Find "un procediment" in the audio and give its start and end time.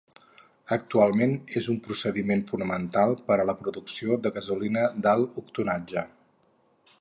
1.73-2.41